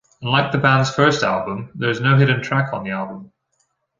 [0.23, 3.31] Unlike the band's first album, there is no hidden track on the album.